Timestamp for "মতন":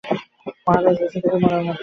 1.61-1.77